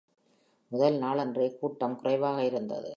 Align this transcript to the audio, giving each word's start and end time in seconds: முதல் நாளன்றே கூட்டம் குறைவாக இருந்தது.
முதல் 0.71 0.97
நாளன்றே 0.97 1.47
கூட்டம் 1.59 1.95
குறைவாக 1.95 2.43
இருந்தது. 2.43 2.89